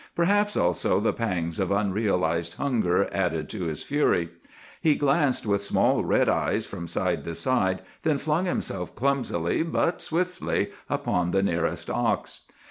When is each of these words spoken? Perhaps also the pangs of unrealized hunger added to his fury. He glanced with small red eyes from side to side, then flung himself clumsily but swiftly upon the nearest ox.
Perhaps 0.15 0.57
also 0.57 0.99
the 0.99 1.13
pangs 1.13 1.59
of 1.59 1.69
unrealized 1.69 2.55
hunger 2.55 3.07
added 3.13 3.47
to 3.49 3.65
his 3.65 3.83
fury. 3.83 4.31
He 4.81 4.95
glanced 4.95 5.45
with 5.45 5.61
small 5.61 6.03
red 6.03 6.27
eyes 6.27 6.65
from 6.65 6.87
side 6.87 7.23
to 7.25 7.35
side, 7.35 7.83
then 8.01 8.17
flung 8.17 8.45
himself 8.45 8.95
clumsily 8.95 9.61
but 9.61 10.01
swiftly 10.01 10.71
upon 10.89 11.29
the 11.29 11.43
nearest 11.43 11.87
ox. 11.87 12.39